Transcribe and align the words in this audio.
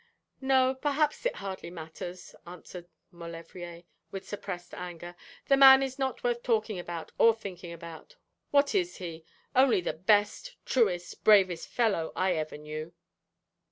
'No, 0.41 0.73
perhaps 0.73 1.27
it 1.27 1.35
hardly 1.35 1.69
matters,' 1.69 2.33
answered 2.47 2.89
Maulevrier, 3.11 3.83
with 4.09 4.27
suppressed 4.27 4.73
anger. 4.73 5.15
'The 5.45 5.57
man 5.57 5.83
is 5.83 5.99
not 5.99 6.23
worth 6.23 6.41
talking 6.41 6.79
about 6.79 7.11
or 7.19 7.35
thinking 7.35 7.71
about. 7.71 8.15
What 8.49 8.73
is 8.73 8.95
he? 8.97 9.23
Only 9.55 9.79
the 9.79 9.93
best, 9.93 10.55
truest, 10.65 11.23
bravest 11.23 11.67
fellow 11.67 12.11
I 12.15 12.33
ever 12.33 12.57
knew.' 12.57 12.93